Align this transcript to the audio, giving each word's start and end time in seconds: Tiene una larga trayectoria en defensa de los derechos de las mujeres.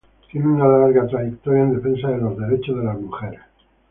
Tiene 0.31 0.47
una 0.47 0.67
larga 0.67 1.05
trayectoria 1.05 1.61
en 1.61 1.75
defensa 1.75 2.07
de 2.07 2.17
los 2.17 2.35
derechos 2.35 2.75
de 2.75 2.83
las 2.85 2.99
mujeres. 2.99 3.41